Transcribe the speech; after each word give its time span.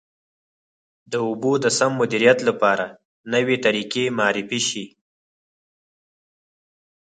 د 1.11 1.13
اوبو 1.27 1.51
د 1.63 1.65
سم 1.77 1.91
مدیریت 2.01 2.39
لپاره 2.49 2.85
نوې 3.33 3.57
طریقې 3.65 4.05
معرفي 4.17 4.61
شي. 4.69 4.85